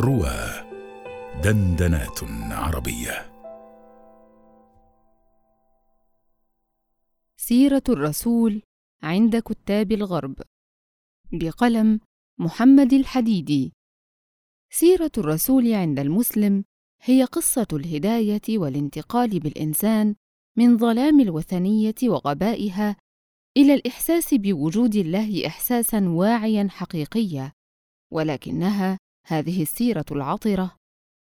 روى 0.00 0.64
دندنات 1.44 2.20
عربية. 2.50 3.32
سيرة 7.36 7.82
الرسول 7.88 8.62
عند 9.02 9.36
كتاب 9.36 9.92
الغرب. 9.92 10.42
بقلم 11.32 12.00
محمد 12.38 12.92
الحديدي. 12.92 13.72
سيرة 14.70 15.10
الرسول 15.18 15.74
عند 15.74 15.98
المسلم 15.98 16.64
هي 17.02 17.24
قصة 17.24 17.66
الهداية 17.72 18.58
والانتقال 18.58 19.40
بالإنسان 19.40 20.14
من 20.56 20.78
ظلام 20.78 21.20
الوثنية 21.20 21.94
وغبائها 22.02 22.96
إلى 23.56 23.74
الإحساس 23.74 24.34
بوجود 24.34 24.94
الله 24.94 25.46
إحساسًا 25.46 26.08
واعيًا 26.08 26.68
حقيقيًا، 26.70 27.52
ولكنها 28.12 28.98
هذه 29.26 29.62
السيرة 29.62 30.04
العطرة. 30.10 30.76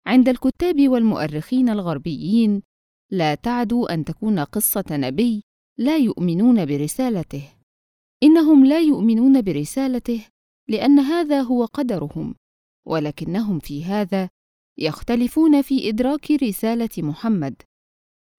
عند 0.08 0.30
الكتاب 0.30 0.90
والمؤرخين 0.90 1.70
الغربيين 1.70 2.62
لا 3.12 3.36
تعدو 3.36 3.86
أن 3.86 4.05
تكون 4.05 4.40
قصة 4.40 4.86
نبي 4.92 5.44
لا 5.78 5.98
يؤمنون 5.98 6.66
برسالته. 6.66 7.44
إنهم 8.23 8.66
لا 8.66 8.80
يؤمنون 8.80 9.42
برسالته 9.42 10.26
لأن 10.70 11.00
هذا 11.00 11.42
هو 11.42 11.66
قدرهم 11.66 12.36
ولكنهم 12.88 13.59
في 13.59 13.84
هذا 13.84 14.30
يختلفون 14.78 15.62
في 15.62 15.90
إدراك 15.90 16.31
رسالة 16.31 16.90
محمد. 16.98 17.62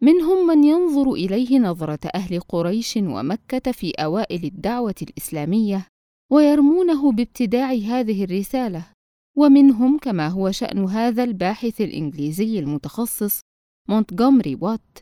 منهم 0.03 0.47
من 0.47 0.65
ينظر 0.65 1.13
إليه 1.13 1.59
نظرة 1.59 2.11
أهل 2.15 2.41
قريش 2.41 2.97
ومكة 2.97 3.73
في 3.73 3.91
أوائل 3.91 4.45
الدعوة 4.45 4.95
الإسلامية 5.03 5.87
ويرمونه 6.33 7.13
بابتداع 7.13 7.73
هذه 7.73 8.25
الرسالة. 8.25 8.96
ومنهم 9.39 9.99
كما 9.99 10.29
هو 10.29 10.51
شأن 10.51 10.85
هذا 10.85 11.25
الباحث 11.25 11.81
الإنجليزي 11.81 12.59
المتخصص 12.59 13.41
مونتغومري 13.89 14.55
وات 14.55 14.99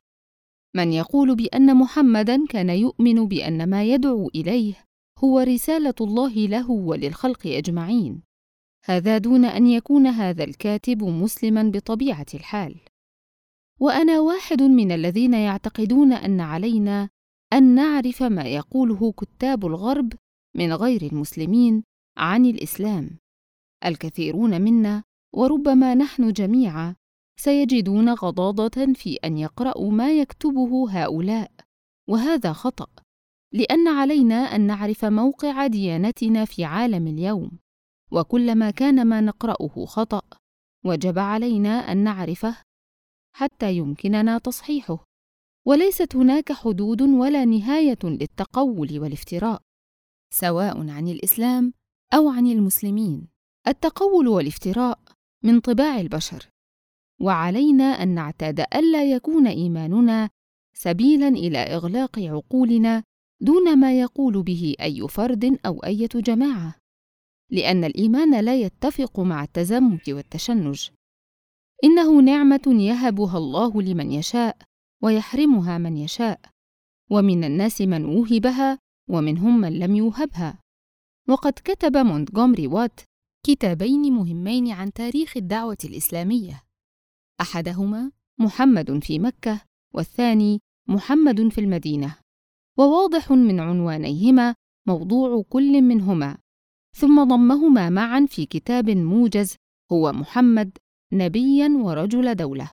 من 0.77 0.93
يقول 0.93 1.37
بأن 1.37 1.77
محمدًا 1.77 2.47
كان 2.47 2.71
يؤمن 2.71 3.29
بأن 3.29 3.71
ما 3.71 3.85
يدعو 3.85 4.29
إليه 4.29 4.75
هو 5.19 5.41
رسالة 5.41 5.95
الله 6.01 6.35
له 6.35 6.71
وللخلق 6.71 7.47
أجمعين، 7.47 8.23
هذا 8.85 9.19
دون 9.19 9.45
أن 9.45 9.67
يكون 9.67 10.07
هذا 10.07 10.45
الكاتب 10.45 11.05
مسلمًا 11.05 11.63
بطبيعة 11.63 12.27
الحال. 12.35 12.81
وأنا 13.81 14.21
واحد 14.21 14.63
من 14.63 14.93
الذين 14.93 15.35
يعتقدون 15.35 16.13
أن 16.13 16.41
علينا 16.41 17.09
أن 17.53 17.75
نعرف 17.75 18.23
ما 18.23 18.43
يقوله 18.43 19.13
كتاب 19.13 19.67
الغرب 19.67 20.13
من 20.57 20.73
غير 20.73 21.03
المسلمين 21.03 21.83
عن 22.17 22.47
الإسلام. 22.47 23.19
الكثيرون 23.87 24.61
منا 24.61 25.03
وربما 25.35 25.95
نحن 25.95 26.33
جميعا 26.33 26.97
سيجدون 27.41 28.09
غضاضة 28.09 28.93
في 28.93 29.19
أن 29.25 29.39
يقرأوا 29.39 29.91
ما 29.91 30.13
يكتبه 30.13 30.91
هؤلاء. 30.91 31.51
وهذا 32.09 32.53
خطأ 32.53 32.87
لأن 33.53 33.89
علينا 33.89 34.35
أن 34.35 34.61
نعرف 34.61 35.05
موقع 35.05 35.67
ديانتنا 35.67 36.45
في 36.45 36.65
عالم 36.65 37.07
اليوم. 37.07 37.51
وكلما 38.13 38.71
كان 38.71 39.07
ما 39.07 39.21
نقرأه 39.21 39.85
خطأ 39.85 40.23
وجب 40.85 41.19
علينا 41.19 41.93
أن 41.93 41.97
نعرفه 41.97 42.57
حتى 43.37 43.77
يمكننا 43.77 44.39
تصحيحه. 44.39 45.05
وليست 45.67 46.17
هناك 46.17 46.53
حدود 46.53 47.03
ولا 47.03 47.45
نهاية 47.45 47.99
للتقول 48.05 48.99
والافتراء 48.99 49.63
سواء 50.35 50.91
عن 50.91 51.09
الإسلام 51.09 51.73
أو 52.15 52.29
عن 52.29 52.47
المسلمين. 52.47 53.34
التقول 53.69 54.29
والافتراء 54.29 54.99
من 55.45 55.61
طباع 55.61 56.01
البشر. 56.01 56.49
وعلينا 57.21 57.85
أن 57.85 58.09
نعتاد 58.09 58.61
ألا 58.61 59.05
يكون 59.05 59.47
إيماننا 59.47 60.31
سبيلا 60.77 61.29
إلى 61.29 61.59
إغلاق 61.59 62.19
عقولنا 62.19 63.03
دون 63.41 63.79
ما 63.79 64.01
يقول 64.01 64.43
به 64.43 64.75
أي 64.81 65.09
فرد 65.09 65.59
أو 65.67 65.85
إيه 65.85 66.09
جماعة 66.15 66.75
لأن 67.51 67.85
الإيمان 67.85 68.45
لا 68.45 68.61
يتفق 68.61 69.21
مع 69.21 69.45
التزمت 69.45 70.09
والتشنج. 70.09 70.89
إنه 71.85 72.21
نعمة 72.21 72.63
يهبها 72.67 73.39
الله 73.39 73.83
لمن 73.83 74.13
يشاء 74.13 74.57
ويحرمها 75.03 75.79
من 75.79 75.97
يشاء 75.97 76.41
ومن 77.11 77.45
الناس 77.45 77.81
من 77.81 78.05
وهبها 78.05 78.79
ومنهم 79.11 79.61
من 79.61 79.79
لم 79.79 79.97
يوهبها. 79.97 80.59
وقد 81.29 81.53
كتب 81.53 81.97
مونتغومري 81.97 82.67
وات 82.67 83.01
كتابين 83.47 84.13
مهمين 84.13 84.71
عن 84.71 84.93
تاريخ 84.93 85.37
الدعوة 85.37 85.79
الإسلامية. 85.85 86.63
أحدهما 87.41 88.13
محمد 88.41 89.05
في 89.05 89.19
مكة 89.19 89.61
والثاني 89.95 90.61
محمد 90.89 91.49
في 91.49 91.61
المدينة. 91.61 92.17
وواضح 92.79 93.31
من 93.33 93.61
عنوانيهما 93.61 94.55
موضوع 94.89 95.43
كل 95.49 95.83
منهما. 95.83 96.39
ثم 96.97 97.25
ضمهما 97.25 97.91
معا 97.91 98.27
في 98.31 98.47
كتاب 98.47 98.91
موجز 98.91 99.57
هو 99.93 100.13
محمد 100.13 100.79
نبيا 101.13 101.69
ورجل 101.69 102.35
دولة. 102.35 102.71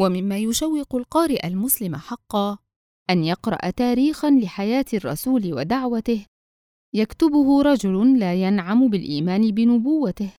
ومما 0.00 0.38
يشوق 0.38 0.94
القارئ 0.94 1.46
المسلم 1.46 1.96
حقا 1.96 2.58
أن 3.10 3.24
يقرأ 3.24 3.70
تاريخا 3.70 4.30
لحياة 4.30 4.84
الرسول 4.94 5.54
ودعوته 5.54 6.26
يكتبه 6.96 7.62
رجل 7.62 8.18
لا 8.18 8.34
ينعم 8.34 8.88
بالإيمان 8.88 9.50
بنبوته. 9.50 10.32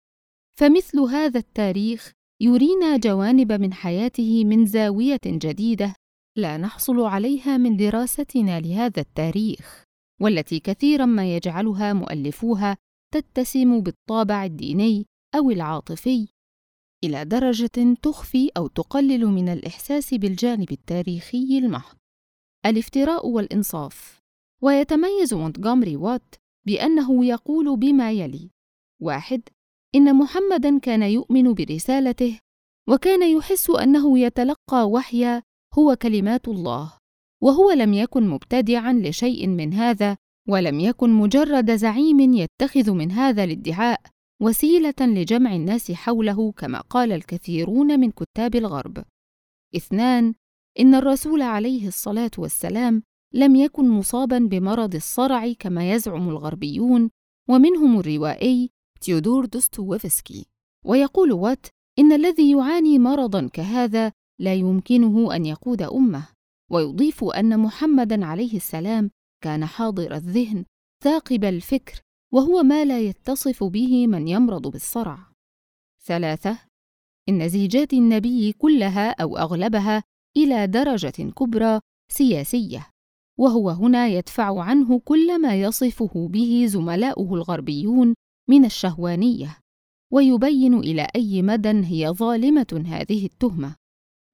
فمثل 0.61 1.01
هذا 1.01 1.39
التاريخ 1.39 2.13
يرينا 2.43 2.97
جوانب 2.97 3.53
من 3.53 3.73
حياته 3.73 4.45
من 4.45 4.67
زاوية 4.67 5.21
جديدة 5.27 5.95
لا 6.39 6.57
نحصل 6.57 7.01
عليها 7.01 7.57
من 7.57 7.77
دراستنا 7.77 8.61
لهذا 8.61 9.01
التاريخ 9.01 9.85
والتي 10.21 10.61
كثيرا 10.61 11.07
ما 11.07 11.37
يجعلها 11.37 11.93
مؤلفوها 11.93 12.77
تتسم 13.15 13.81
بالطابع 13.81 14.45
الديني 14.45 15.07
أو 15.35 15.51
العاطفي 15.51 16.29
إلى 17.05 17.25
درجة 17.25 17.95
تخفي 18.03 18.51
أو 18.57 18.67
تقلل 18.67 19.27
من 19.27 19.49
الإحساس 19.49 20.15
بالجانب 20.15 20.73
التاريخي 20.73 21.59
المحض. 21.59 21.97
الافتراء 22.67 23.29
والإنصاف. 23.29 24.19
ويتميز 24.63 25.35
مونتغومري 25.35 25.97
وات 25.97 26.35
بأنه 26.67 27.25
يقول 27.25 27.77
بما 27.77 28.13
يلي: 28.13 28.51
واحد: 29.03 29.43
إن 29.95 30.17
محمدًا 30.17 30.79
كان 30.79 31.03
يؤمن 31.03 31.55
برسالته، 31.55 32.39
وكان 32.89 33.37
يحس 33.37 33.71
أنه 33.71 34.19
يتلقى 34.19 34.91
وحيا 34.91 35.43
هو 35.75 35.97
كلمات 35.97 36.49
الله، 36.49 36.93
وهو 37.43 37.71
لم 37.71 37.95
يكن 37.95 38.29
مبتدعًا 38.29 38.93
لشيء 38.93 39.47
من 39.47 39.75
هذا، 39.75 40.17
ولم 40.49 40.81
يكن 40.81 41.11
مجرد 41.11 41.77
زعيم 41.77 42.21
يتخذ 42.35 42.93
من 42.93 43.11
هذا 43.11 43.45
الادعاء 43.45 44.01
وسيلة 44.43 44.95
لجمع 45.01 45.55
الناس 45.55 45.93
حوله 45.93 46.53
كما 46.53 46.81
قال 46.81 47.13
الكثيرون 47.13 48.01
من 48.01 48.11
كتاب 48.11 48.55
الغرب. 48.55 49.05
اثنان: 49.77 50.35
إن 50.81 50.95
الرسول 50.95 51.43
عليه 51.43 51.89
الصلاة 51.89 52.31
والسلام 52.39 53.03
لم 53.35 53.57
يكن 53.57 53.89
مصابا 53.89 54.39
بمرض 54.39 54.95
الصرع 54.95 55.53
كما 55.53 55.91
يزعم 55.93 56.29
الغربيون 56.29 57.11
ومنهم 57.49 57.99
الروائي 57.99 58.71
تيودور 59.01 59.45
دوستويفسكي. 59.45 60.47
ويقول 60.85 61.33
وات 61.33 61.67
إن 61.99 62.13
الذي 62.13 62.51
يعاني 62.51 62.99
مرضا 62.99 63.49
كهذا 63.53 64.13
لا 64.41 64.55
يمكنه 64.55 65.37
أن 65.37 65.47
يقود 65.47 65.83
أمة. 65.83 66.29
ويضيف 66.71 67.25
أن 67.25 67.59
محمدا 67.61 68.27
عليه 68.27 68.57
السلام 68.57 69.11
كان 69.45 69.65
حاضر 69.65 70.15
الذهن 70.15 70.65
ثاقب 71.05 71.45
الفكر 71.45 72.01
وهو 72.33 72.63
ما 72.63 72.85
لا 72.85 73.01
يتصف 73.01 73.65
به 73.65 74.07
من 74.07 74.29
يمرض 74.29 74.67
بالصرع. 74.67 75.19
ثلاثة 76.05 76.59
إن 77.29 77.49
زيجات 77.49 77.93
النبي 77.93 78.53
كلها 78.53 79.11
أو 79.11 79.37
أغلبها 79.39 80.03
إلى 80.37 80.67
درجة 80.67 81.31
كبرى 81.31 81.81
سياسية. 82.11 82.94
وهو 83.39 83.71
هنا 83.71 84.07
يدفع 84.07 84.63
عنه 84.63 84.99
كل 84.99 85.43
ما 85.43 85.55
يصفه 85.61 86.29
به 86.29 86.65
زملاؤه 86.67 87.35
الغربيون 87.35 88.15
من 88.51 88.65
الشهوانية 88.65 89.59
ويبين 90.13 90.75
إلى 90.75 91.09
أي 91.17 91.43
مدى 91.43 91.69
هي 91.69 92.11
ظالمة 92.11 92.85
هذه 92.87 93.27
التهمة. 93.27 93.77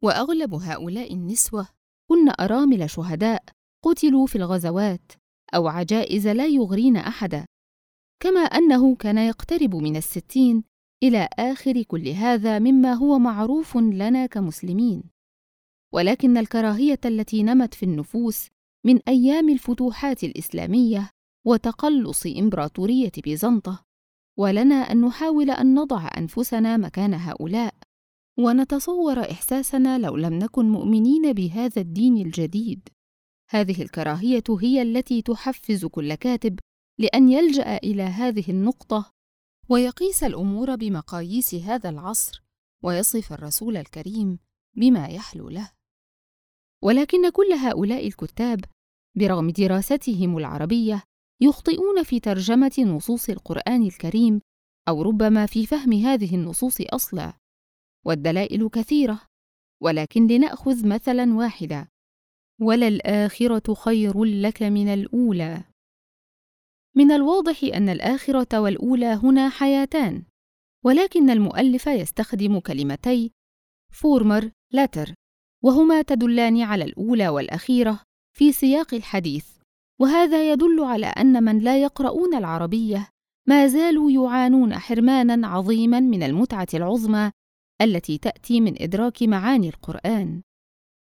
وأغلب 0.05 0.55
هؤلاء 0.55 1.15
النسوة 1.15 1.69
كن 2.11 2.29
أرامل 2.41 2.91
شهداء 2.91 3.45
قتلوا 3.85 4.27
في 4.27 4.37
الغزوات 4.37 5.13
أو 5.55 5.69
عجائز 5.69 6.29
لا 6.29 6.47
يغرين 6.47 6.97
أحدا 6.97 7.47
كما 8.23 8.41
أنه 8.41 8.97
كان 8.97 9.19
يقترب 9.19 9.75
من 9.75 9.97
الستين 9.97 10.65
إلى 11.03 11.29
آخر 11.39 11.83
كل 11.83 12.09
هذا 12.09 12.59
مما 12.59 12.93
هو 12.93 13.19
معروف 13.19 13.77
لنا 13.77 14.27
كمسلمين. 14.27 15.03
ولكن 15.95 16.37
الكراهية 16.37 17.01
التي 17.05 17.43
نمت 17.43 17.75
في 17.75 17.83
النفوس 17.83 18.49
من 18.85 19.01
أيام 19.09 19.49
الفتوحات 19.49 20.25
الإسلامية 20.25 21.11
وتقلص 21.47 22.27
إمبراطورية 22.27 23.13
بيزنطة 23.25 23.85
ولنا 24.39 24.75
أن 24.75 25.01
نحاول 25.01 25.51
أن 25.51 25.75
نضع 25.75 26.09
أنفسنا 26.19 26.77
مكان 26.77 27.15
هؤلاء 27.15 27.75
ونتصور 28.39 29.21
إحساسنا 29.21 29.99
لو 29.99 30.17
لم 30.17 30.35
نكن 30.35 30.71
مؤمنين 30.71 31.33
بهذا 31.33 31.83
الدين 31.83 32.17
الجديد. 32.17 32.89
هذه 33.51 33.83
الكراهية 33.83 34.45
هي 34.61 34.83
التي 34.83 35.23
تحفز 35.23 35.85
كل 35.85 36.15
كاتب 36.15 36.59
لأن 36.99 37.29
يلجأ 37.29 37.77
إلى 37.77 38.03
هذه 38.03 38.51
النقطة 38.51 39.13
ويقيس 39.69 40.25
الأمور 40.25 40.77
بمقاييس 40.77 41.55
هذا 41.55 41.89
العصر 41.91 42.43
ويصف 42.83 43.33
الرسول 43.33 43.77
الكريم 43.77 44.39
بما 44.77 45.07
يحلو 45.07 45.49
له. 45.49 45.71
ولكن 46.85 47.31
كل 47.31 47.53
هؤلاء 47.53 48.07
الكتاب 48.07 48.65
برغم 49.17 49.51
دراستهم 49.51 50.39
العربية 50.39 51.03
يخطئون 51.41 52.03
في 52.03 52.21
ترجمة 52.21 52.73
نصوص 52.79 53.31
القرآن 53.31 53.83
الكريم 53.83 54.41
أو 54.89 55.03
ربما 55.03 55.47
في 55.47 55.67
فهم 55.67 55.93
هذه 55.93 56.35
النصوص 56.35 56.77
أصلا 56.81 57.33
والدلائل 58.07 58.69
كثيرة 58.69 59.21
ولكن 59.83 60.27
لنأخذ 60.27 60.89
مثلا 60.89 61.35
واحدا 61.35 61.89
وللآخرة 62.61 63.75
خير 63.75 64.25
لك 64.25 64.63
من 64.63 64.89
الأولى. 64.89 65.65
من 66.97 67.11
الواضح 67.11 67.65
أن 67.65 67.89
الآخرة 67.89 68.61
والأولى 68.61 69.07
هنا 69.07 69.49
حياتان 69.49 70.25
ولكن 70.85 71.31
المؤلف 71.31 71.87
يستخدم 71.87 72.59
كلمتي 72.59 73.33
فورمر 73.93 74.51
لاتر. 74.73 75.15
وهما 75.65 76.03
تدلان 76.03 76.63
على 76.63 76.85
الأولى 76.85 77.29
والأخيرة 77.29 78.01
في 78.37 78.53
سياق 78.53 78.95
الحديث. 78.95 79.47
وهذا 80.01 80.53
يدل 80.53 80.81
على 80.81 81.07
أن 81.07 81.43
من 81.43 81.59
لا 81.59 81.83
يقرؤون 81.83 82.35
العربية 82.35 83.09
ما 83.49 83.67
زالوا 83.67 84.11
يعانون 84.11 84.79
حرمانا 84.79 85.49
عظيما 85.49 86.01
من 86.01 86.23
المتعة 86.23 86.69
العظمى 86.75 87.31
التي 87.83 88.19
تأتي 88.19 88.61
من 88.61 88.83
إدراك 88.83 89.23
معاني 89.23 89.69
القرآن. 89.69 90.43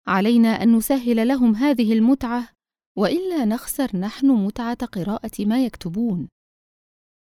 علينا 0.07 0.63
أن 0.63 0.75
نسهل 0.75 1.28
لهم 1.28 1.56
هذه 1.56 1.94
المتعة 1.94 2.50
وإلا 2.98 3.46
نخسر 3.46 3.98
نحن 3.98 4.28
متعة 4.28 4.86
قراءة 4.86 5.46
ما 5.46 5.66
يكتبون. 5.66 6.28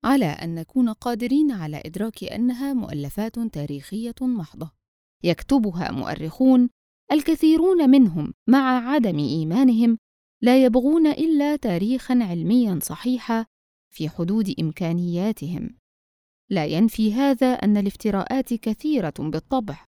على 0.04 0.26
أن 0.26 0.54
نكون 0.54 0.88
قادرين 0.92 1.52
على 1.52 1.82
إدراك 1.86 2.24
أنها 2.24 2.72
مؤلفات 2.72 3.38
تاريخية 3.38 4.14
محضة. 4.20 4.70
يكتبها 5.24 5.90
مؤرخون 5.90 6.70
الكثيرون 7.12 7.90
منهم 7.90 8.34
مع 8.46 8.90
عدم 8.90 9.18
إيمانهم 9.18 9.98
لا 10.42 10.64
يبغون 10.64 11.06
إلا 11.06 11.56
تاريخا 11.56 12.18
علميا 12.22 12.78
صحيحا 12.82 13.46
في 13.90 14.08
حدود 14.08 14.54
إمكانياتهم. 14.60 15.78
لا 16.50 16.66
ينفي 16.66 17.12
هذا 17.14 17.46
أن 17.46 17.76
الافتراءات 17.76 18.54
كثيرة 18.54 19.14
بالطبع. 19.18 19.84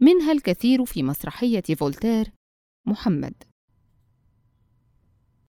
منها 0.00 0.32
الكثير 0.32 0.84
في 0.84 1.02
مسرحية 1.02 1.62
فولتير 1.76 2.32
محمد. 2.86 3.51